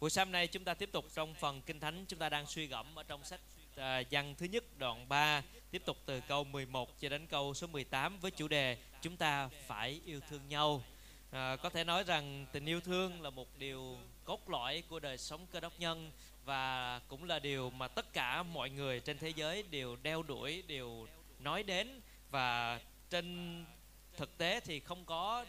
[0.00, 2.04] Buổi sáng nay chúng ta tiếp tục trong phần Kinh Thánh.
[2.08, 3.40] Chúng ta đang suy gẫm ở trong sách
[3.76, 7.66] à, văn thứ nhất đoạn 3 tiếp tục từ câu 11 cho đến câu số
[7.66, 10.82] 18 với chủ đề chúng ta phải yêu thương nhau.
[11.30, 15.18] À, có thể nói rằng tình yêu thương là một điều cốt lõi của đời
[15.18, 16.10] sống cơ đốc nhân
[16.44, 20.62] và cũng là điều mà tất cả mọi người trên thế giới đều đeo đuổi,
[20.66, 21.06] đều
[21.38, 22.00] nói đến.
[22.30, 22.80] Và
[23.10, 23.64] trên
[24.16, 25.44] thực tế thì không có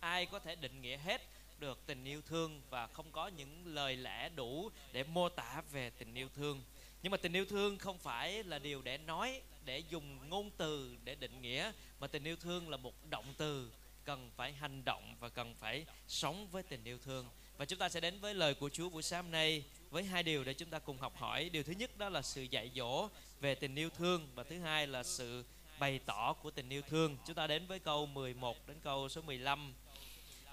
[0.00, 1.22] ai có thể định nghĩa hết
[1.64, 5.90] được tình yêu thương và không có những lời lẽ đủ để mô tả về
[5.90, 6.62] tình yêu thương.
[7.02, 10.96] Nhưng mà tình yêu thương không phải là điều để nói, để dùng ngôn từ
[11.04, 13.70] để định nghĩa, mà tình yêu thương là một động từ
[14.04, 17.26] cần phải hành động và cần phải sống với tình yêu thương.
[17.56, 20.44] Và chúng ta sẽ đến với lời của Chúa buổi sáng nay với hai điều
[20.44, 21.48] để chúng ta cùng học hỏi.
[21.48, 23.08] Điều thứ nhất đó là sự dạy dỗ
[23.40, 25.44] về tình yêu thương và thứ hai là sự
[25.78, 27.16] bày tỏ của tình yêu thương.
[27.26, 29.74] Chúng ta đến với câu 11 đến câu số 15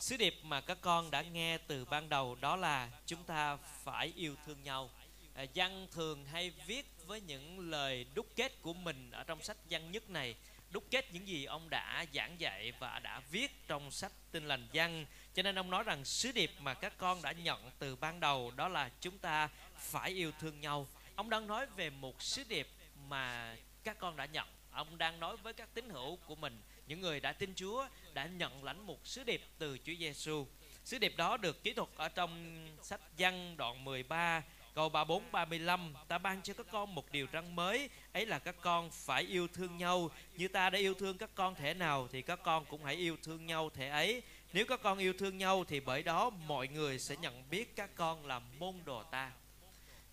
[0.02, 4.14] Sứ điệp mà các con đã nghe từ ban đầu đó là chúng ta phải
[4.16, 4.90] yêu thương nhau.
[5.36, 9.57] À, Văn thường hay viết với những lời đúc kết của mình ở trong sách
[9.70, 10.35] văn nhất này.
[10.72, 14.68] Đúc kết những gì ông đã giảng dạy và đã viết trong sách tin lành
[14.74, 15.05] văn.
[15.34, 18.52] Cho nên ông nói rằng sứ điệp mà các con đã nhận từ ban đầu
[18.55, 20.88] đó là chúng ta phải yêu thương nhau.
[21.16, 22.68] Ông đang nói về một sứ điệp
[23.10, 24.48] mà các con đã nhận.
[24.72, 26.62] Ông đang nói với các tín hữu của mình
[26.92, 30.48] những người đã tin Chúa đã nhận lãnh một sứ điệp từ Chúa Giêsu.
[30.86, 34.44] Sứ điệp đó được kỹ thuật ở trong sách Văn đoạn 13
[34.76, 38.56] câu 34 35 ta ban cho các con một điều răn mới, ấy là các
[38.62, 40.10] con phải yêu thương nhau.
[40.38, 43.18] Như ta đã yêu thương các con thể nào thì các con cũng hãy yêu
[43.24, 44.24] thương nhau thể ấy.
[44.54, 47.96] Nếu các con yêu thương nhau thì bởi đó mọi người sẽ nhận biết các
[47.96, 49.32] con là môn đồ ta.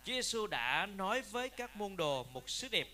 [0.05, 2.89] Chúa Giêsu đã nói với các môn đồ một sứ điệp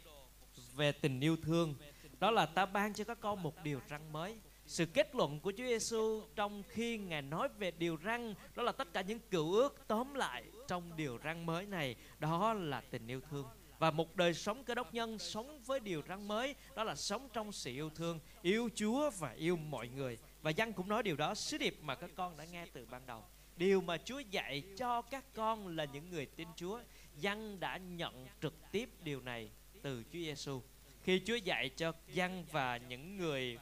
[0.75, 1.75] về tình yêu thương
[2.20, 4.39] đó là ta ban cho các con một điều răng mới.
[4.67, 8.73] Sự kết luận của Chúa Giêsu trong khi ngài nói về điều răng đó là
[8.73, 11.97] tất cả những cựu ước tóm lại trong điều răng mới này.
[12.19, 13.47] Đó là tình yêu thương.
[13.79, 17.29] Và một đời sống cơ đốc nhân sống với điều răn mới, đó là sống
[17.33, 20.19] trong sự yêu thương, yêu Chúa và yêu mọi người.
[20.43, 23.06] Và dân cũng nói điều đó, sứ điệp mà các con đã nghe từ ban
[23.06, 23.25] đầu.
[23.56, 26.81] Điều mà Chúa dạy cho các con là những người tin Chúa.
[27.17, 29.50] Dân đã nhận trực tiếp điều này
[29.83, 30.62] từ Chúa Giêsu
[31.04, 33.59] khi Chúa dạy cho dân và những người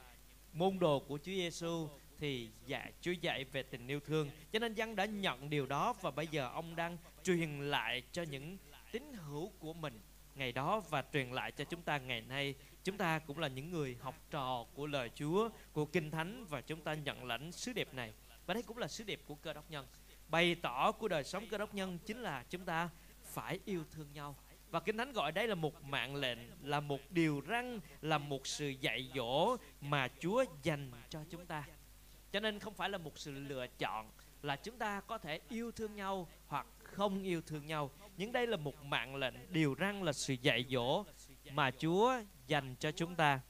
[0.53, 1.89] môn đồ của Chúa Giêsu
[2.19, 4.31] thì dạ Chúa dạy về tình yêu thương.
[4.53, 8.23] Cho nên dân đã nhận điều đó và bây giờ ông đang truyền lại cho
[8.23, 8.57] những
[8.93, 10.01] tín hữu của mình
[10.35, 12.55] ngày đó và truyền lại cho chúng ta ngày nay.
[12.85, 16.61] Chúng ta cũng là những người học trò của lời Chúa, của kinh thánh và
[16.61, 18.13] chúng ta nhận lãnh sứ điệp này.
[18.47, 19.87] Và đây cũng là sứ điệp của cơ đốc nhân.
[20.29, 22.91] Bày tỏ của đời sống cơ đốc nhân chính là chúng ta
[23.25, 24.37] phải yêu thương nhau
[24.73, 28.47] và Kinh Thánh gọi đây là một mạng lệnh, là một điều răn, là một
[28.47, 31.65] sự dạy dỗ mà Chúa dành cho chúng ta.
[32.33, 34.11] Cho nên không phải là một sự lựa chọn
[34.43, 37.91] là chúng ta có thể yêu thương nhau hoặc không yêu thương nhau.
[38.17, 41.05] Nhưng đây là một mạng lệnh, điều răn là sự dạy dỗ
[41.53, 42.15] mà Chúa
[42.47, 43.41] dành cho chúng ta.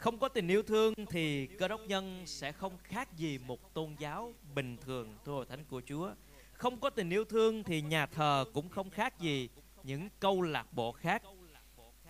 [0.00, 3.96] Không có tình yêu thương thì cơ đốc nhân sẽ không khác gì một tôn
[3.98, 6.10] giáo bình thường thưa hội thánh của Chúa.
[6.52, 9.48] Không có tình yêu thương thì nhà thờ cũng không khác gì
[9.82, 11.22] những câu lạc bộ khác.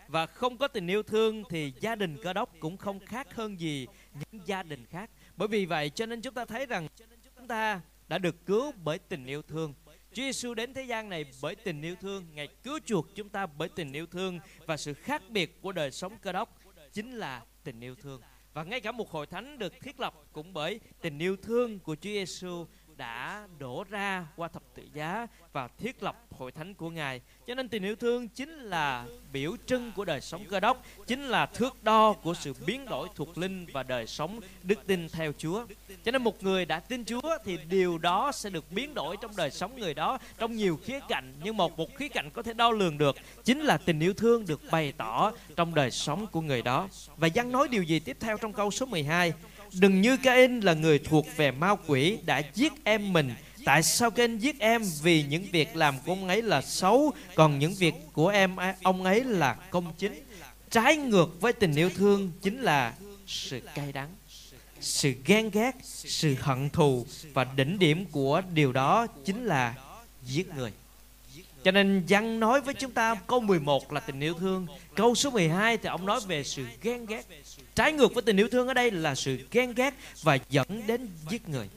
[0.08, 3.60] Và không có tình yêu thương thì gia đình cơ đốc cũng không khác hơn
[3.60, 5.10] gì những gia đình khác.
[5.36, 6.88] Bởi vì vậy cho nên chúng ta thấy rằng
[7.36, 9.74] chúng ta đã được cứu bởi tình yêu thương.
[9.86, 13.46] Chúa Giêsu đến thế gian này bởi tình yêu thương, Ngài cứu chuộc chúng ta
[13.46, 16.58] bởi tình yêu thương và sự khác biệt của đời sống cơ đốc
[16.92, 18.20] chính là tình yêu thương.
[18.52, 21.94] Và ngay cả một hội thánh được thiết lập cũng bởi tình yêu thương của
[21.94, 22.66] Chúa Giêsu
[23.00, 27.20] đã đổ ra qua thập tự giá và thiết lập hội thánh của Ngài.
[27.46, 31.22] Cho nên tình yêu thương chính là biểu trưng của đời sống cơ đốc, chính
[31.22, 35.32] là thước đo của sự biến đổi thuộc linh và đời sống đức tin theo
[35.38, 35.66] Chúa.
[36.04, 39.36] Cho nên một người đã tin Chúa thì điều đó sẽ được biến đổi trong
[39.36, 41.34] đời sống người đó trong nhiều khía cạnh.
[41.42, 44.46] Nhưng một một khía cạnh có thể đo lường được chính là tình yêu thương
[44.46, 46.88] được bày tỏ trong đời sống của người đó.
[47.16, 49.32] Và Giăng nói điều gì tiếp theo trong câu số 12?
[49.72, 53.34] Đừng như Cain là người thuộc về ma quỷ đã giết em mình.
[53.64, 54.82] Tại sao Cain giết em?
[55.02, 59.04] Vì những việc làm của ông ấy là xấu, Còn những việc của em, ông
[59.04, 60.24] ấy là công chính.
[60.70, 62.94] Trái ngược với tình yêu thương Chính là
[63.26, 64.08] sự cay đắng,
[64.80, 67.06] Sự ghen ghét, Sự hận thù.
[67.32, 69.74] Và đỉnh điểm của điều đó Chính là
[70.26, 70.72] giết người
[71.64, 74.66] cho nên văn nói với chúng ta câu 11 là tình yêu thương.
[74.94, 77.22] Câu số 12 thì ông nói về sự ghen ghét.
[77.74, 81.08] Trái ngược với tình yêu thương ở đây là sự ghen ghét Và dẫn đến
[81.30, 81.68] giết người.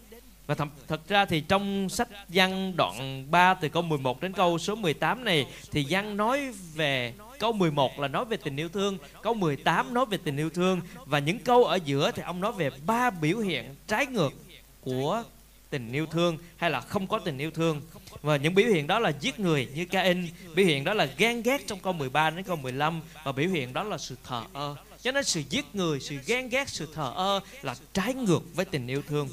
[0.47, 4.57] Và thật, thật ra thì trong sách văn đoạn 3 từ câu 11 đến câu
[4.57, 8.97] số 18 này thì văn nói về câu 11 là nói về tình yêu thương,
[9.21, 10.81] câu 18 nói về tình yêu thương.
[11.05, 14.33] Và những câu ở giữa thì ông nói về ba biểu hiện trái ngược
[14.81, 15.23] của
[15.73, 17.81] tình yêu thương hay là không có tình yêu thương.
[18.21, 21.41] Và những biểu hiện đó là giết người như Cain, biểu hiện đó là ghen
[21.41, 24.75] ghét trong câu 13 đến câu 15 và biểu hiện đó là sự thờ ơ.
[25.01, 28.65] Cho nên sự giết người, sự ghen ghét, sự thờ ơ là trái ngược với
[28.65, 29.29] tình yêu thương.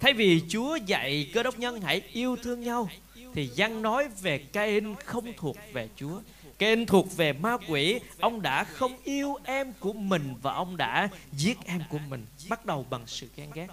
[0.00, 2.88] Thay vì Chúa dạy cơ đốc nhân hãy yêu thương nhau
[3.34, 6.20] thì văn nói về Cain không thuộc về Chúa.
[6.58, 11.08] Cain thuộc về ma quỷ, ông đã không yêu em của mình và ông đã
[11.32, 13.66] giết em của mình, bắt đầu bằng sự ghen ghét.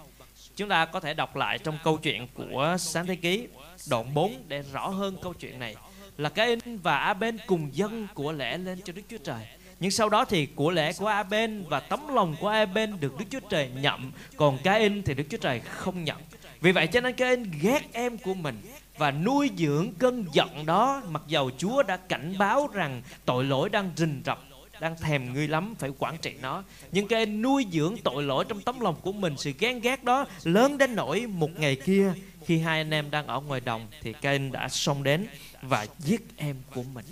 [0.56, 3.48] Chúng ta có thể đọc lại trong câu chuyện của Sáng Thế Ký
[3.90, 5.74] đoạn 4 để rõ hơn câu chuyện này
[6.16, 9.46] là Cain và Aben cùng dân của lễ lên cho Đức Chúa Trời.
[9.80, 13.24] Nhưng sau đó thì của lễ của Aben và tấm lòng của Aben được Đức
[13.30, 16.18] Chúa Trời nhậm, còn Cain thì Đức Chúa Trời không nhận.
[16.60, 18.62] Vì vậy cho nên Cain ghét em của mình
[18.98, 23.68] và nuôi dưỡng cơn giận đó mặc dầu Chúa đã cảnh báo rằng tội lỗi
[23.68, 24.38] đang rình rập
[24.80, 26.64] đang thèm ngươi lắm, phải quản trị nó.
[26.92, 30.26] Nhưng cái nuôi dưỡng tội lỗi trong tấm lòng của mình, sự ghen ghét đó
[30.44, 32.12] lớn đến nỗi một ngày kia,
[32.46, 35.26] khi hai anh em đang ở ngoài đồng, thì Cain đã xông đến
[35.62, 37.04] và giết em của mình.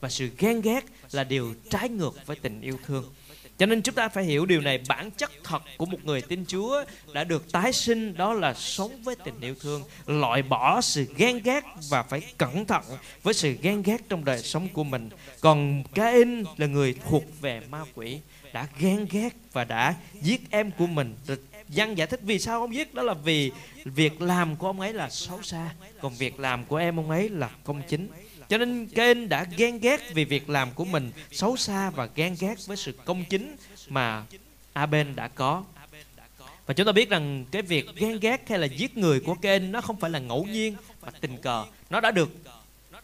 [0.00, 3.04] Và sự ghen ghét là điều trái ngược với tình yêu thương
[3.58, 6.44] cho nên chúng ta phải hiểu điều này bản chất thật của một người tin
[6.46, 11.06] Chúa đã được tái sinh đó là sống với tình yêu thương, loại bỏ sự
[11.16, 12.82] ghen ghét và phải cẩn thận
[13.22, 15.10] với sự ghen ghét trong đời sống của mình.
[15.40, 18.18] Còn Cain là người thuộc về ma quỷ,
[18.52, 21.16] đã ghen ghét và đã giết em của mình.
[21.68, 23.52] Văn giải thích vì sao ông giết đó là vì
[23.84, 27.28] việc làm của ông ấy là xấu xa, còn việc làm của em ông ấy
[27.28, 28.08] là công chính.
[28.54, 32.36] Cho nên Cain đã ghen ghét vì việc làm của mình xấu xa và ghen
[32.40, 33.56] ghét với sự công chính
[33.88, 34.24] mà
[34.72, 35.64] Aben đã có.
[36.66, 39.72] Và chúng ta biết rằng cái việc ghen ghét hay là giết người của Cain
[39.72, 41.64] nó không phải là ngẫu nhiên mà tình cờ.
[41.90, 42.30] Nó đã được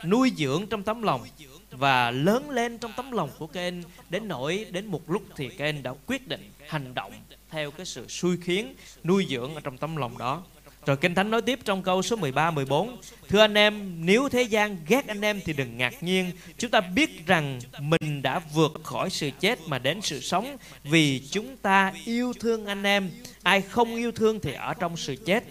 [0.05, 1.27] nuôi dưỡng trong tấm lòng
[1.71, 5.83] và lớn lên trong tấm lòng của Cain đến nỗi đến một lúc thì Cain
[5.83, 7.13] đã quyết định hành động
[7.51, 8.75] theo cái sự xui khiến
[9.05, 10.43] nuôi dưỡng ở trong tấm lòng đó.
[10.87, 14.43] Rồi Kinh Thánh nói tiếp trong câu số 13, 14 Thưa anh em, nếu thế
[14.43, 16.33] gian ghét anh em thì đừng ngạc nhiên.
[16.59, 20.57] Chúng ta biết rằng mình đã vượt khỏi sự chết mà đến sự sống.
[20.85, 23.11] Vì chúng ta yêu thương anh em.
[23.43, 25.45] Ai không yêu thương thì ở trong sự chết.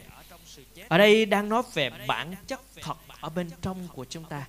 [0.87, 4.45] Ở đây đang nói về bản chất thật ở bên trong của chúng ta.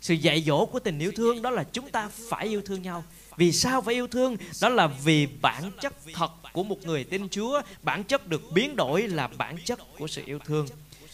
[0.00, 3.04] Sự dạy dỗ của tình yêu thương đó là chúng ta phải yêu thương nhau
[3.40, 4.36] vì sao phải yêu thương?
[4.60, 8.76] Đó là vì bản chất thật của một người tin Chúa, bản chất được biến
[8.76, 10.66] đổi là bản chất của sự yêu thương.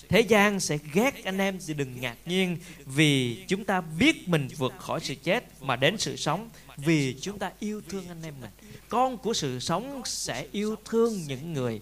[0.08, 4.48] Thế gian sẽ ghét anh em thì đừng ngạc nhiên vì chúng ta biết mình
[4.56, 8.34] vượt khỏi sự chết mà đến sự sống vì chúng ta yêu thương anh em
[8.40, 8.50] mình.
[8.88, 11.80] Con của sự sống sẽ yêu thương những người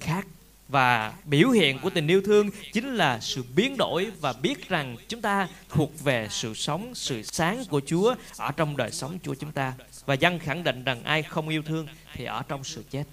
[0.00, 0.26] khác
[0.70, 4.96] và biểu hiện của tình yêu thương chính là sự biến đổi và biết rằng
[5.08, 9.34] chúng ta thuộc về sự sống, sự sáng của chúa ở trong đời sống của
[9.34, 9.72] chúng ta.
[10.06, 13.04] Và dân khẳng định rằng ai không yêu thương thì ở trong sự chết.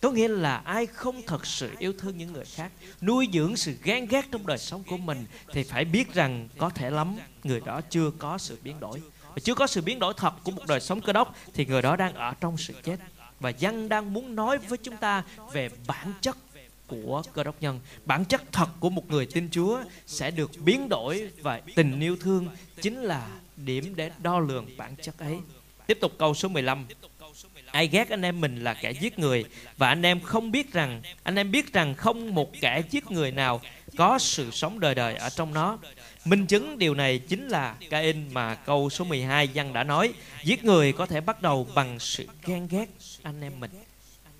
[0.00, 3.76] Có nghĩa là ai không thật sự yêu thương những người khác, nuôi dưỡng sự
[3.82, 7.60] ghen ghét trong đời sống của mình thì phải biết rằng có thể lắm, người
[7.60, 9.02] đó chưa có sự biến đổi.
[9.22, 11.82] Và chưa có sự biến đổi thật của một đời sống cơ đốc thì người
[11.82, 12.96] đó đang ở trong sự chết.
[13.40, 15.22] Và dân đang muốn nói với chúng ta
[15.52, 16.36] về bản chất
[16.86, 17.80] của cơ đốc nhân.
[18.04, 22.16] Bản chất thật của một người tin chúa sẽ được biến đổi và tình yêu
[22.20, 22.48] thương
[22.82, 25.38] chính là điểm để đo lường bản chất ấy.
[25.86, 26.86] Tiếp tục câu số 15
[27.76, 29.44] ai ghét anh em mình là kẻ giết người,
[29.76, 33.32] và anh em không biết rằng, anh em biết rằng không một kẻ giết người
[33.32, 33.60] nào
[33.96, 35.78] có sự sống đời đời ở trong nó.
[36.24, 40.12] Minh chứng điều này chính là Cain mà câu số 12 văn đã nói,
[40.44, 42.86] giết người có thể bắt đầu bằng sự ghen ghét
[43.22, 43.70] anh em mình.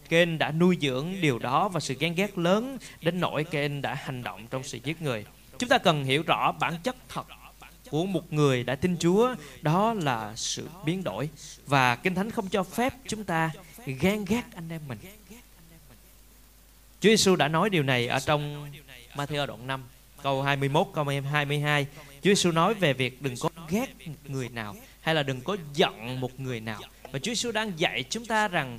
[0.08, 3.94] Cain đã nuôi dưỡng điều đó và sự ghen ghét lớn đến nỗi Cain đã
[3.94, 5.24] hành động trong sự giết người.
[5.58, 7.26] Chúng ta cần hiểu rõ bản chất thật
[7.90, 11.28] của một người đã tin Chúa, đó là sự biến đổi
[11.66, 13.50] và Kinh Thánh không cho phép chúng ta
[14.00, 14.98] ghen ghét anh em mình.
[17.00, 18.70] Chúa Giêsu đã nói điều này ở trong
[19.14, 19.84] Matthew đoạn 5
[20.22, 21.86] câu 21 câu 22.
[22.22, 25.56] Chúa Giêsu nói về việc đừng có ghét một người nào hay là đừng có
[25.74, 26.80] giận một người nào.
[27.02, 28.78] Và Chúa Giêsu đang dạy chúng ta rằng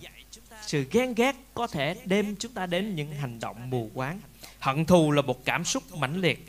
[0.68, 4.20] sự ghen ghét có thể đem chúng ta đến những hành động mù quáng.
[4.60, 6.46] Hận thù là một cảm xúc mãnh liệt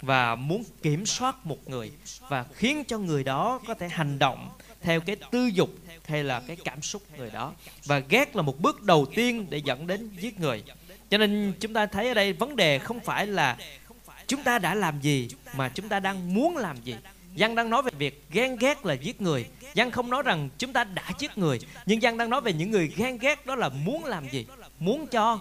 [0.00, 1.92] và muốn kiểm soát một người
[2.28, 4.50] và khiến cho người đó có thể hành động
[4.80, 5.70] theo cái tư dục
[6.04, 7.54] hay là cái cảm xúc người đó.
[7.84, 10.62] Và ghét là một bước đầu tiên để dẫn đến giết người.
[11.10, 13.56] Cho nên chúng ta thấy ở đây vấn đề không phải là
[14.26, 16.94] chúng ta đã làm gì mà chúng ta đang muốn làm gì.
[17.34, 19.46] Giăng đang nói về việc ghen ghét là giết người.
[19.74, 22.70] Giăng không nói rằng chúng ta đã giết người, Nhưng Giăng đang nói về những
[22.70, 24.46] người ghen ghét đó là muốn làm gì?
[24.78, 25.38] Muốn cho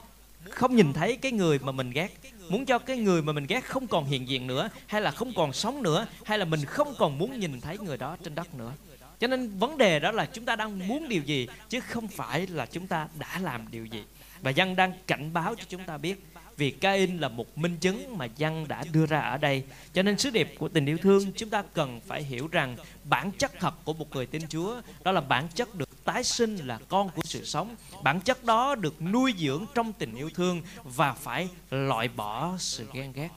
[0.50, 2.10] không nhìn thấy cái người mà mình ghét.
[2.50, 5.34] Muốn cho cái người mà mình ghét không còn hiện diện nữa, hay là không
[5.36, 8.56] còn sống nữa, hay là mình không còn muốn nhìn thấy người đó trên đất
[8.56, 8.72] nữa.
[9.20, 12.48] Cho nên vấn đề đó là chúng ta đang muốn điều gì, chứ không phải
[12.48, 14.04] là chúng ta đã làm điều gì.
[14.42, 16.26] Và dân đang cảnh báo cho chúng ta biết
[16.58, 19.64] vì Cain là một minh chứng mà dân đã đưa ra ở đây.
[19.94, 23.32] Cho nên sứ điệp của tình yêu thương, chúng ta cần phải hiểu rằng bản
[23.32, 26.80] chất thật của một người tin Chúa, đó là bản chất được tái sinh là
[26.88, 27.76] con của sự sống.
[28.04, 32.88] Bản chất đó được nuôi dưỡng trong tình yêu thương và phải loại bỏ sự
[32.94, 33.30] ghen ghét.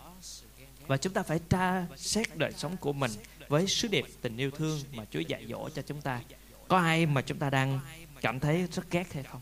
[0.86, 3.10] Và chúng ta phải tra xét đời sống của mình
[3.48, 6.20] với sứ điệp tình yêu thương mà Chúa dạy dỗ cho chúng ta.
[6.68, 7.80] Có ai mà chúng ta đang
[8.20, 9.40] cảm thấy rất ghét hay không?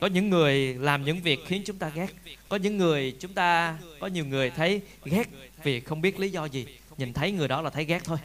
[0.00, 2.14] Có những người làm những việc khiến chúng ta ghét.
[2.48, 5.28] Có những người chúng ta, có nhiều người thấy ghét
[5.62, 6.66] vì không biết lý do gì.
[6.98, 8.18] Nhìn thấy người đó là thấy ghét thôi.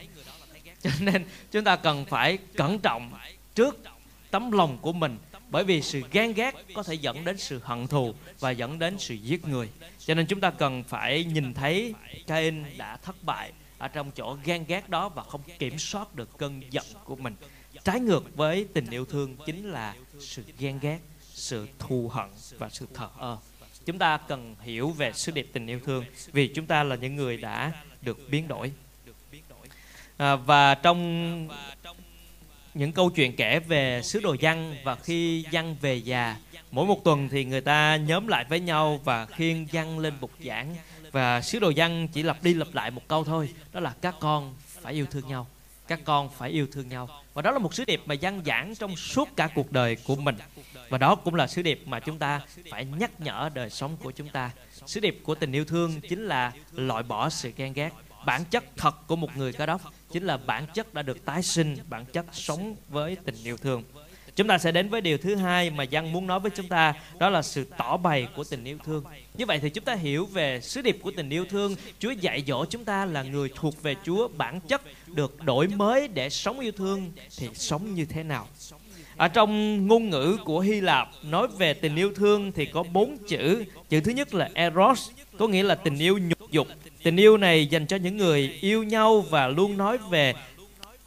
[0.82, 3.12] Cho nên chúng ta cần phải cẩn trọng
[3.54, 3.80] trước
[4.30, 7.86] tấm lòng của mình, bởi vì sự ghen ghét có thể dẫn đến sự hận
[7.86, 9.68] thù và dẫn đến sự giết người.
[9.98, 11.94] Cho nên chúng ta cần phải nhìn thấy
[12.26, 16.38] Cain đã thất bại ở trong chỗ ghen ghét đó và không kiểm soát được
[16.38, 17.34] cơn giận của mình.
[17.84, 20.98] Trái ngược với tình yêu thương chính là sự ghen ghét
[21.34, 23.38] sự thù hận và sự thờ ơ.
[23.86, 27.16] Chúng ta cần hiểu về sứ điệp tình yêu thương vì chúng ta là những
[27.16, 27.72] người đã
[28.02, 28.72] được biến đổi.
[30.16, 31.48] À, và trong
[32.74, 36.36] những câu chuyện kể về sứ đồ dân và khi dân về già
[36.70, 40.30] mỗi một tuần thì người ta nhóm lại với nhau và khiêng dân lên bục
[40.44, 40.76] giảng.
[41.12, 44.14] Và sứ đồ dân chỉ lặp đi lặp lại một câu thôi đó là các
[44.20, 45.46] con phải yêu thương nhau
[45.88, 47.08] các con phải yêu thương nhau.
[47.34, 50.16] Và đó là một sứ điệp mà dân giảng trong suốt cả cuộc đời của
[50.16, 50.36] mình.
[50.88, 54.10] Và đó cũng là sứ điệp mà chúng ta phải nhắc nhở đời sống của
[54.10, 54.50] chúng ta.
[54.86, 57.90] Sứ điệp của tình yêu thương chính là loại bỏ sự ghen ghét.
[58.26, 61.42] Bản chất thật của một người cơ đốc chính là bản chất đã được tái
[61.42, 63.82] sinh, bản chất sống với tình yêu thương.
[64.36, 66.94] Chúng ta sẽ đến với điều thứ hai mà Giăng muốn nói với chúng ta
[67.18, 70.26] Đó là sự tỏ bày của tình yêu thương Như vậy thì chúng ta hiểu
[70.26, 73.82] về sứ điệp của tình yêu thương Chúa dạy dỗ chúng ta là người thuộc
[73.82, 78.22] về Chúa Bản chất được đổi mới để sống yêu thương Thì sống như thế
[78.22, 78.46] nào
[79.16, 83.16] ở trong ngôn ngữ của Hy Lạp nói về tình yêu thương thì có bốn
[83.28, 83.64] chữ.
[83.88, 86.66] Chữ thứ nhất là eros, có nghĩa là tình yêu nhục dục.
[87.02, 90.34] Tình yêu này dành cho những người yêu nhau và luôn nói về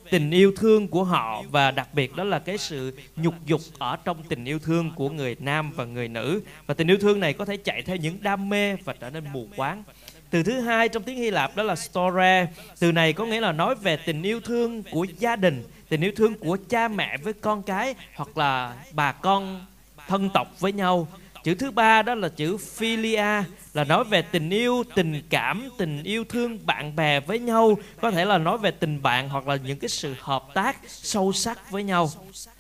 [0.10, 1.44] tình yêu thương của họ.
[1.52, 5.10] Và đặc biệt đó là cái sự nhục dục ở trong tình yêu thương của
[5.10, 6.42] người nam và người nữ.
[6.68, 9.24] Và tình yêu thương này có thể chạy theo những đam mê và trở nên
[9.34, 9.84] mù quáng.
[10.30, 12.48] Từ thứ hai trong tiếng Hy Lạp đó là store
[12.80, 16.12] từ này có nghĩa là nói về tình yêu thương của gia đình, tình yêu
[16.16, 19.66] thương của cha mẹ với con cái hoặc là bà con
[20.08, 21.08] thân tộc với nhau
[21.46, 26.04] chữ thứ ba đó là chữ philia, là nói về tình yêu, tình cảm, tình
[26.04, 27.78] yêu thương bạn bè với nhau.
[28.02, 31.34] Có thể là nói về tình bạn hoặc là những cái sự hợp tác sâu
[31.34, 32.10] sắc với nhau.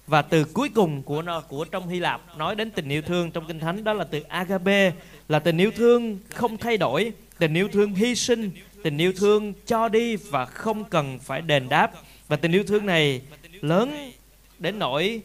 [0.08, 3.32] Và từ cuối cùng của nó, của trong Hy Lạp, nói đến tình yêu thương
[3.32, 4.92] trong kinh thánh đó là từ agape,
[5.30, 8.52] là tình yêu thương không thay đổi, tình yêu thương hy sinh,
[8.84, 11.92] tình yêu thương cho đi và không cần phải đền đáp.
[12.28, 13.22] Và tình yêu thương này
[13.62, 14.12] lớn
[14.60, 15.22] đến nỗi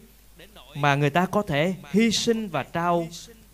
[0.75, 3.09] mà người ta có thể hy sinh và trao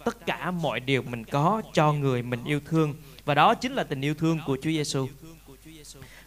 [0.07, 2.95] tất cả mọi điều mình có cho người mình yêu thương
[3.25, 5.09] và đó chính là tình yêu thương của Chúa Giêsu.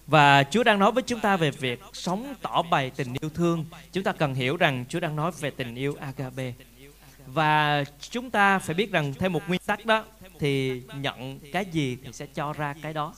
[0.07, 3.65] Và Chúa đang nói với chúng ta về việc sống tỏ bày tình yêu thương.
[3.91, 6.53] Chúng ta cần hiểu rằng Chúa đang nói về tình yêu agape.
[7.25, 10.03] Và chúng ta phải biết rằng theo một nguyên tắc đó
[10.39, 13.13] thì nhận cái gì thì sẽ cho ra cái đó.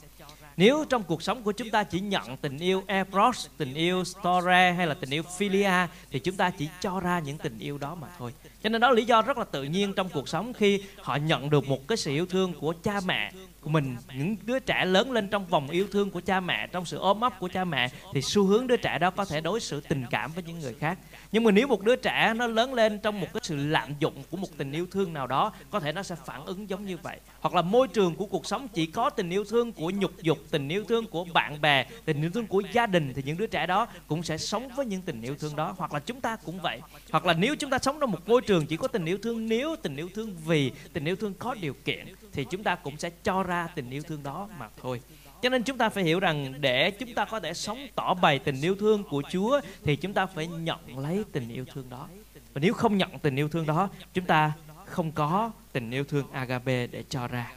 [0.58, 4.74] Nếu trong cuộc sống của chúng ta chỉ nhận tình yêu eros, tình yêu store
[4.78, 7.96] hay là tình yêu philia thì chúng ta chỉ cho ra những tình yêu đó
[7.96, 8.34] mà thôi.
[8.64, 11.16] Cho nên đó là lý do rất là tự nhiên trong cuộc sống khi họ
[11.16, 13.98] nhận được một cái sự yêu thương của cha mẹ của mình.
[14.18, 17.22] Những đứa trẻ lớn lên trong vòng yêu thương của cha mẹ, trong sự ôm
[17.22, 20.06] ấp của cha mẹ, thì xu hướng đứa trẻ đó có thể đối xử tình
[20.12, 20.98] cảm với những người khác.
[21.32, 24.24] Nhưng mà nếu một đứa trẻ nó lớn lên trong một cái sự lạm dụng
[24.32, 26.98] của một tình yêu thương nào đó, có thể nó sẽ phản ứng giống như
[27.04, 27.20] vậy.
[27.40, 30.38] Hoặc là môi trường của cuộc sống chỉ có tình yêu thương của nhục dục,
[30.52, 33.48] tình yêu thương của bạn bè, tình yêu thương của gia đình, thì những đứa
[33.48, 35.76] trẻ đó cũng sẽ sống với những tình yêu thương đó.
[35.78, 36.82] Hoặc là chúng ta cũng vậy.
[37.12, 39.50] Hoặc là nếu chúng ta sống trong một môi trường chỉ có tình yêu thương
[39.50, 42.98] nếu tình yêu thương vì tình yêu thương có điều kiện thì chúng ta cũng
[42.98, 45.02] sẽ cho ra tình yêu thương đó mà thôi
[45.42, 48.40] cho nên chúng ta phải hiểu rằng để chúng ta có thể sống tỏ bày
[48.40, 52.08] tình yêu thương của Chúa thì chúng ta phải nhận lấy tình yêu thương đó.
[52.54, 54.52] Và nếu không nhận tình yêu thương đó, chúng ta
[54.86, 57.52] không có tình yêu thương agape để cho ra.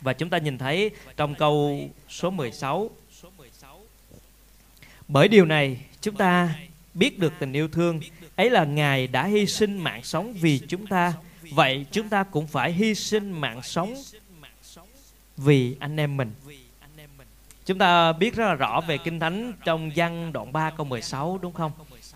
[0.00, 2.90] Và chúng ta nhìn thấy trong câu số 16
[5.08, 6.54] Bởi điều này chúng ta
[6.94, 8.00] biết được tình yêu thương
[8.36, 11.14] ấy là Ngài đã hy sinh mạng sống vì chúng ta
[11.52, 13.94] Vậy chúng ta cũng phải hy sinh mạng sống
[15.36, 16.32] vì anh em mình.
[17.64, 21.38] Chúng ta biết rất là rõ về Kinh Thánh trong văn đoạn 3 câu 16
[21.42, 21.72] đúng không?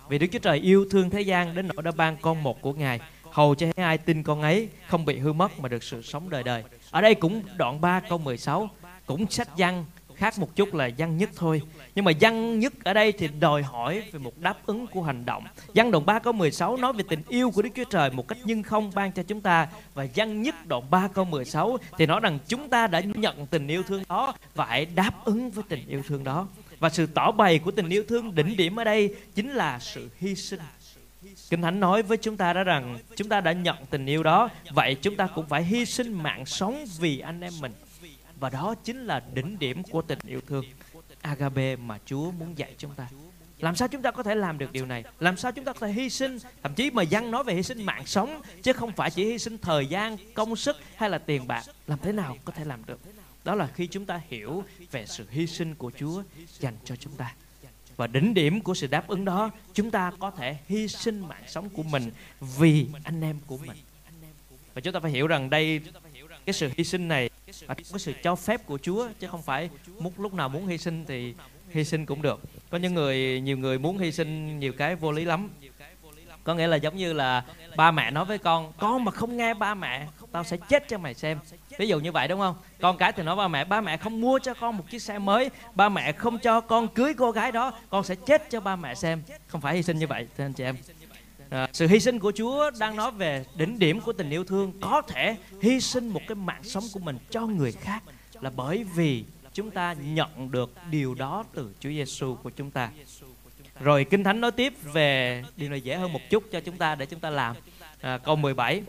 [0.09, 2.73] Vì Đức Chúa Trời yêu thương thế gian đến nỗi đã ban con một của
[2.73, 3.01] Ngài
[3.33, 6.43] hầu cho ai tin con ấy không bị hư mất mà được sự sống đời
[6.43, 6.65] đời.
[6.91, 8.71] Ở đây cũng đoạn 3 câu 16
[9.07, 9.85] cũng sách văn
[10.21, 11.63] khác một chút là văn nhất thôi.
[11.95, 15.25] Nhưng mà văn nhất ở đây thì đòi hỏi về một đáp ứng của hành
[15.25, 15.45] động.
[15.75, 18.39] Văn đoạn 3 câu 16 nói về tình yêu của Đức Chúa Trời một cách
[18.45, 19.69] nhưng không ban cho chúng ta.
[19.95, 23.69] Và văn nhất đoạn 3 câu 16 thì nói rằng chúng ta đã nhận tình
[23.69, 26.49] yêu thương đó và hãy đáp ứng với tình yêu thương đó.
[26.79, 30.09] Và sự tỏ bày của tình yêu thương đỉnh điểm ở đây chính là sự
[30.19, 30.61] hy sinh.
[31.51, 34.49] Kinh Thánh nói với chúng ta đó rằng chúng ta đã nhận tình yêu đó,
[34.71, 37.73] vậy chúng ta cũng phải hy sinh mạng sống vì anh em mình.
[38.41, 40.65] Và đó chính là đỉnh điểm của tình yêu thương
[41.21, 43.09] agape mà Chúa muốn dạy chúng ta.
[43.59, 45.05] Làm sao chúng ta có thể làm được điều này?
[45.19, 46.39] Làm sao chúng ta có thể hy sinh?
[46.63, 49.39] Thậm chí mà dân nói về hy sinh mạng sống chứ không phải chỉ hy
[49.39, 51.65] sinh thời gian, công sức hay là tiền bạc.
[51.87, 53.01] Làm thế nào có thể làm được?
[53.45, 56.23] Đó là khi chúng ta hiểu về sự hy sinh của Chúa
[56.59, 57.35] dành cho chúng ta.
[57.97, 61.43] Và đỉnh điểm của sự đáp ứng đó, chúng ta có thể hy sinh mạng
[61.47, 62.11] sống của mình
[62.59, 63.77] vì anh em của mình.
[64.75, 65.81] Và chúng ta phải hiểu rằng đây
[66.47, 67.31] cái sự hy sinh này
[67.67, 70.79] và cái sự cho phép của Chúa chứ không phải muốn lúc nào muốn hy
[70.79, 71.35] sinh thì
[71.69, 72.41] hy sinh cũng được.
[72.71, 75.51] Có những người nhiều người muốn hy sinh nhiều cái vô lý lắm.
[76.45, 77.45] Có nghĩa là giống như là
[77.77, 80.99] ba mẹ nói với con, con mà không nghe ba mẹ, tao sẽ chết cho
[80.99, 81.39] mày xem.
[81.79, 82.57] Ví dụ như vậy đúng không?
[82.81, 85.19] Con cái thì nói ba mẹ, ba mẹ không mua cho con một chiếc xe
[85.19, 88.77] mới, ba mẹ không cho con cưới cô gái đó, con sẽ chết cho ba
[88.77, 89.23] mẹ xem.
[89.47, 90.77] Không phải hy sinh như vậy, thưa anh chị em.
[91.51, 94.73] À, sự hy sinh của Chúa đang nói về đỉnh điểm của tình yêu thương
[94.81, 98.03] có thể hy sinh một cái mạng sống của mình cho người khác
[98.41, 102.91] là bởi vì chúng ta nhận được điều đó từ Chúa Giêsu của chúng ta.
[103.81, 106.95] Rồi Kinh Thánh nói tiếp về điều này dễ hơn một chút cho chúng ta
[106.95, 107.57] để chúng ta làm.
[108.01, 108.83] À, câu 17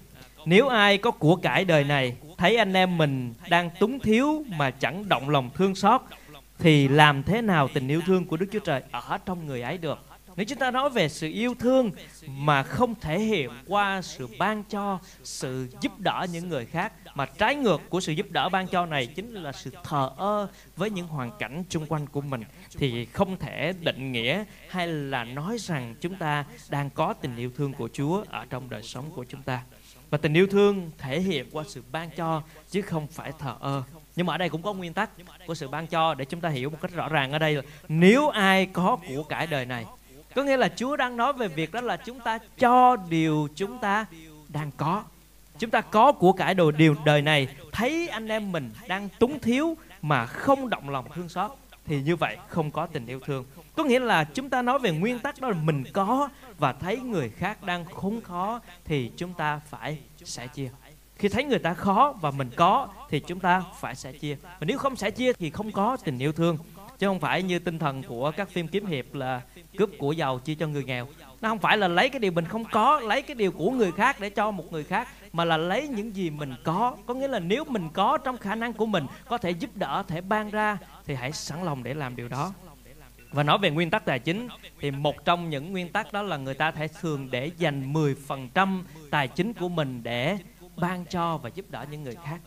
[0.46, 4.72] Nếu ai có của cải đời này Thấy anh em mình đang túng thiếu Mà
[4.72, 6.02] chẳng động lòng thương xót
[6.60, 9.78] Thì làm thế nào tình yêu thương của Đức Chúa Trời Ở trong người ấy
[9.78, 10.11] được
[10.42, 11.92] nếu chúng ta nói về sự yêu thương
[12.28, 17.26] mà không thể hiện qua sự ban cho, sự giúp đỡ những người khác mà
[17.26, 20.90] trái ngược của sự giúp đỡ ban cho này chính là sự thờ ơ với
[20.90, 22.44] những hoàn cảnh xung quanh của mình
[22.78, 27.52] thì không thể định nghĩa hay là nói rằng chúng ta đang có tình yêu
[27.58, 29.64] thương của Chúa ở trong đời sống của chúng ta.
[30.10, 33.84] Và tình yêu thương thể hiện qua sự ban cho chứ không phải thờ ơ.
[34.16, 35.10] Nhưng mà ở đây cũng có nguyên tắc
[35.48, 37.62] của sự ban cho để chúng ta hiểu một cách rõ ràng ở đây là
[37.88, 39.86] nếu ai có của cải đời này
[40.36, 43.78] có nghĩa là Chúa đang nói về việc đó là chúng ta cho điều chúng
[43.78, 44.06] ta
[44.50, 45.04] đang có.
[45.60, 49.40] Chúng ta có của cải đồ điều đời này, thấy anh em mình đang túng
[49.40, 51.52] thiếu mà không động lòng thương xót
[51.86, 53.46] thì như vậy không có tình yêu thương.
[53.76, 56.98] Có nghĩa là chúng ta nói về nguyên tắc đó là mình có và thấy
[56.98, 60.70] người khác đang khốn khó thì chúng ta phải sẻ chia.
[61.16, 64.36] Khi thấy người ta khó và mình có thì chúng ta phải sẻ chia.
[64.44, 66.58] Và nếu không sẻ chia thì không có tình yêu thương
[67.02, 69.42] chứ không phải như tinh thần của các phim kiếm hiệp là
[69.78, 71.08] cướp của giàu chia cho người nghèo.
[71.42, 73.92] Nó không phải là lấy cái điều mình không có, lấy cái điều của người
[73.92, 76.98] khác để cho một người khác, mà là lấy những gì mình có.
[77.06, 80.04] Có nghĩa là nếu mình có trong khả năng của mình, có thể giúp đỡ,
[80.08, 82.54] thể ban ra, thì hãy sẵn lòng để làm điều đó.
[83.32, 84.48] Và nói về nguyên tắc tài chính,
[84.80, 88.84] thì một trong những nguyên tắc đó là người ta thể thường để dành 10%
[89.12, 90.38] tài chính của mình để
[90.76, 92.40] ban cho và giúp đỡ những người khác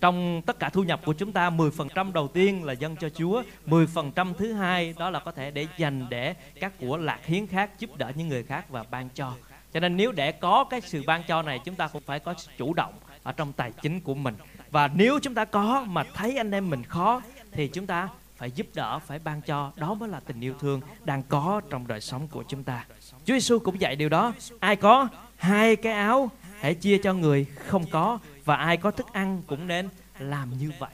[0.00, 3.42] trong tất cả thu nhập của chúng ta 10% đầu tiên là dâng cho Chúa
[3.66, 7.70] 10% thứ hai đó là có thể để dành để các của lạc hiến khác
[7.78, 9.32] giúp đỡ những người khác và ban cho.
[9.72, 12.34] Cho nên nếu để có cái sự ban cho này, chúng ta cũng phải có
[12.58, 14.34] chủ động ở trong tài chính của mình.
[14.70, 18.50] Và nếu chúng ta có mà thấy anh em mình khó, thì chúng ta phải
[18.50, 19.72] giúp đỡ, phải ban cho.
[19.76, 22.84] Đó mới là tình yêu thương đang có trong đời sống của chúng ta.
[23.24, 24.32] Chúa Giêsu cũng dạy điều đó.
[24.60, 26.30] Ai có hai cái áo
[26.60, 30.72] hãy chia cho người không có và ai có thức ăn cũng nên làm như
[30.78, 30.90] vậy.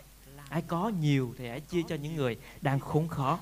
[0.49, 3.38] Ai có nhiều thì hãy chia cho những người đang khốn khó.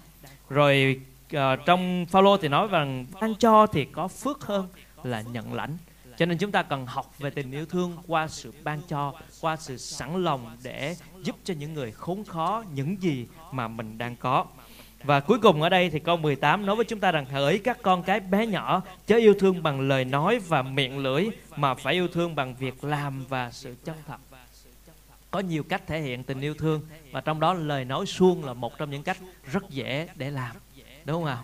[0.48, 1.00] Rồi
[1.36, 4.68] uh, trong Phaolô thì nói rằng ban cho thì có phước hơn
[5.02, 5.76] là nhận lãnh.
[6.18, 9.56] Cho nên chúng ta cần học về tình yêu thương qua sự ban cho qua
[9.56, 14.16] sự sẵn lòng để giúp cho những người khốn khó những gì mà mình đang
[14.16, 14.46] có
[15.04, 17.78] và cuối cùng ở đây thì câu 18 nói với chúng ta rằng hỡi các
[17.82, 21.94] con cái bé nhỏ chớ yêu thương bằng lời nói và miệng lưỡi mà phải
[21.94, 24.16] yêu thương bằng việc làm và sự chân thật.
[25.30, 26.82] Có nhiều cách thể hiện tình yêu thương
[27.12, 29.18] và trong đó lời nói suông là một trong những cách
[29.52, 30.56] rất dễ để làm.
[31.04, 31.38] Đúng không ạ?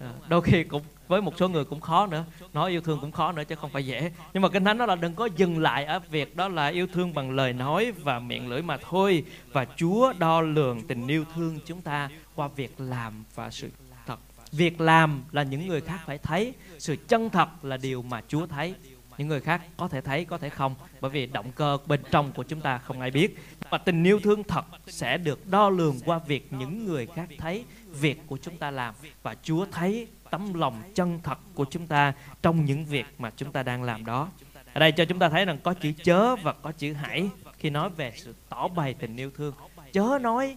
[0.00, 2.24] À, đôi khi cũng với một số người cũng khó nữa.
[2.52, 4.12] Nói yêu thương cũng khó nữa chứ không phải dễ.
[4.34, 6.86] Nhưng mà kinh thánh đó là đừng có dừng lại ở việc đó là yêu
[6.92, 9.24] thương bằng lời nói và miệng lưỡi mà thôi.
[9.52, 13.70] Và chúa đo lường tình yêu thương chúng ta qua việc làm và sự
[14.06, 14.16] thật.
[14.52, 16.54] Việc làm là những người khác phải thấy.
[16.78, 18.74] Sự chân thật là điều mà chúa thấy.
[19.18, 20.74] Những người khác có thể thấy, có thể không.
[21.00, 23.36] Bởi vì động cơ bên trong của chúng ta không ai biết.
[23.70, 27.64] Và tình yêu thương thật sẽ được đo lường qua việc những người khác thấy,
[28.00, 28.94] việc của chúng ta làm.
[29.22, 32.12] Và chúa thấy tấm lòng chân thật của chúng ta
[32.42, 34.28] trong những việc mà chúng ta đang làm đó.
[34.72, 37.70] Ở đây cho chúng ta thấy rằng có chữ chớ và có chữ hãy khi
[37.70, 39.54] nói về sự tỏ bày tình yêu thương.
[39.92, 40.56] Chớ nói,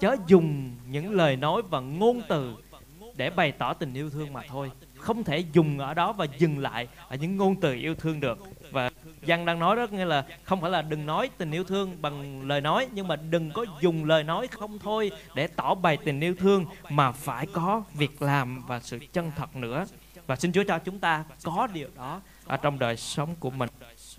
[0.00, 2.56] chớ dùng những lời nói và ngôn từ
[3.16, 4.70] để bày tỏ tình yêu thương mà thôi.
[4.96, 8.38] Không thể dùng ở đó và dừng lại ở những ngôn từ yêu thương được
[9.26, 12.46] văn đang nói đó nghĩa là không phải là đừng nói tình yêu thương bằng
[12.48, 16.20] lời nói, nhưng mà đừng có dùng lời nói không thôi để tỏ bày tình
[16.20, 19.84] yêu thương, mà phải có việc làm và sự chân thật nữa.
[20.26, 23.68] Và xin Chúa cho chúng ta có điều đó ở trong đời sống của mình.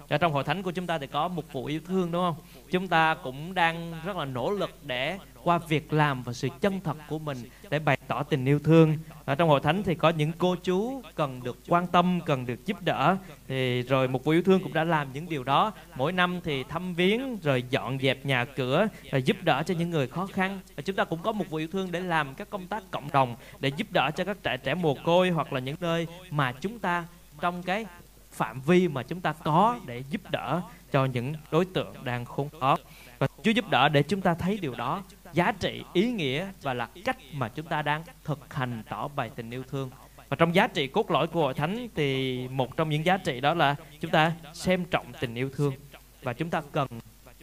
[0.10, 2.36] Ở trong hội thánh của chúng ta thì có một vụ yêu thương, đúng không?
[2.72, 6.80] Chúng ta cũng đang rất là nỗ lực để qua việc làm và sự chân
[6.84, 7.38] thật của mình
[7.70, 8.98] để bày tỏ tình yêu thương.
[9.26, 12.66] Ở trong hội thánh thì có những cô chú cần được quan tâm, cần được
[12.66, 13.18] giúp đỡ.
[13.48, 15.72] Thì rồi một vụ yêu thương cũng đã làm những điều đó.
[15.96, 19.90] Mỗi năm thì thăm viếng, rồi dọn dẹp nhà cửa, rồi giúp đỡ cho những
[19.90, 20.60] người khó khăn.
[20.76, 23.12] Và chúng ta cũng có một vụ yêu thương để làm các công tác cộng
[23.12, 26.52] đồng, để giúp đỡ cho các trẻ trẻ mồ côi hoặc là những nơi mà
[26.52, 27.06] chúng ta,
[27.42, 27.86] trong cái
[28.32, 32.50] phạm vi mà chúng ta có để giúp đỡ cho những đối tượng đang khốn
[32.60, 32.78] khó.
[33.20, 35.04] Và Chúa giúp đỡ để chúng ta thấy điều đó
[35.36, 39.30] giá trị, ý nghĩa và là cách mà chúng ta đang thực hành tỏ bày
[39.30, 39.90] tình yêu thương.
[40.30, 43.42] Và trong giá trị cốt lõi của hội thánh thì một trong những giá trị
[43.42, 45.74] đó là chúng ta xem trọng tình yêu thương.
[46.22, 46.88] Và chúng ta cần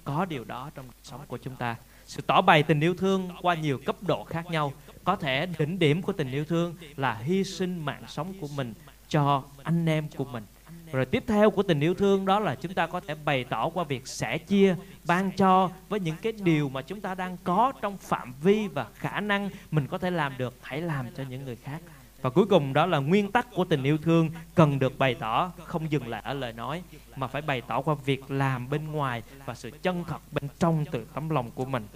[0.04, 1.76] có điều đó trong cuộc sống của chúng ta.
[2.04, 4.72] Sự tỏ bày tình yêu thương qua nhiều cấp độ khác nhau.
[5.04, 8.74] Có thể đỉnh điểm của tình yêu thương là hy sinh mạng sống của mình
[9.08, 10.44] cho anh em của mình
[10.92, 13.68] rồi tiếp theo của tình yêu thương đó là chúng ta có thể bày tỏ
[13.68, 17.72] qua việc sẻ chia, ban cho với những cái điều mà chúng ta đang có
[17.82, 21.44] trong phạm vi và khả năng mình có thể làm được, hãy làm cho những
[21.44, 21.80] người khác.
[22.22, 25.52] Và cuối cùng đó là nguyên tắc của tình yêu thương cần được bày tỏ,
[25.64, 26.82] không dừng lại ở lời nói,
[27.16, 30.84] mà phải bày tỏ qua việc làm bên ngoài và sự chân thật bên trong
[30.92, 31.86] từ tấm lòng của mình.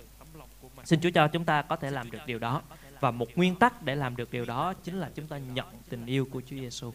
[0.84, 2.62] Xin chúa cho chúng ta có thể làm được điều đó.
[3.00, 6.06] Và một nguyên tắc để làm được điều đó chính là chúng ta nhận tình
[6.06, 6.92] yêu của Chúa Giêsu.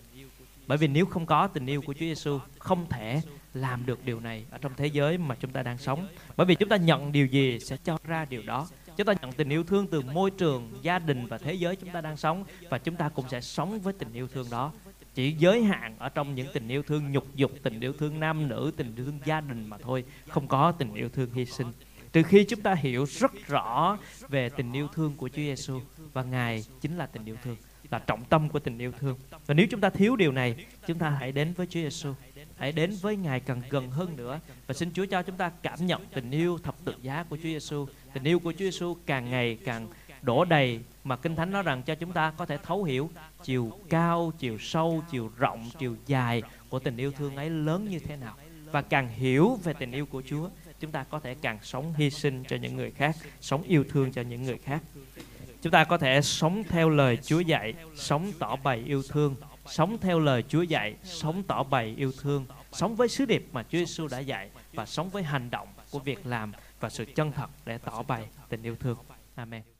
[0.71, 3.21] Bởi vì nếu không có tình yêu của Chúa Giêsu, không thể
[3.53, 6.07] làm được điều này ở trong thế giới mà chúng ta đang sống.
[6.38, 8.67] Bởi vì chúng ta nhận điều gì sẽ cho ra điều đó.
[8.97, 11.89] Chúng ta nhận tình yêu thương từ môi trường, gia đình và thế giới chúng
[11.89, 14.71] ta đang sống và chúng ta cũng sẽ sống với tình yêu thương đó.
[15.13, 18.47] Chỉ giới hạn ở trong những tình yêu thương nhục dục, tình yêu thương nam
[18.47, 21.71] nữ, tình yêu thương gia đình mà thôi, không có tình yêu thương hy sinh.
[22.12, 23.97] Từ khi chúng ta hiểu rất rõ
[24.29, 25.81] về tình yêu thương của Chúa Giêsu
[26.13, 27.55] và Ngài chính là tình yêu thương,
[27.89, 29.17] là trọng tâm của tình yêu thương.
[29.46, 32.13] Và nếu chúng ta thiếu điều này, chúng ta hãy đến với Chúa Giêsu,
[32.58, 35.86] hãy đến với Ngài càng gần hơn nữa và xin Chúa cho chúng ta cảm
[35.86, 37.88] nhận tình yêu thập tự giá của Chúa Giêsu.
[38.13, 39.88] Tình yêu của Chúa Giêsu càng ngày càng
[40.22, 43.10] đổ đầy mà Kinh Thánh nói rằng cho chúng ta có thể thấu hiểu
[43.44, 48.00] chiều cao, chiều sâu, chiều rộng, chiều dài của tình yêu thương ấy lớn như
[48.00, 48.36] thế nào.
[48.65, 52.10] Và càng hiểu về tình yêu của Chúa, chúng ta có thể càng sống hy
[52.10, 54.82] sinh cho những người khác, sống yêu thương cho những người khác.
[55.62, 59.97] Chúng ta có thể sống theo lời Chúa dạy, sống tỏ bày yêu thương, sống
[60.02, 63.78] theo lời Chúa dạy, sống tỏ bày yêu thương, sống với sứ điệp mà Chúa
[63.78, 67.50] Giêsu đã dạy và sống với hành động của việc làm và sự chân thật
[67.65, 68.97] để tỏ bày tình yêu thương.
[69.36, 69.70] Amen.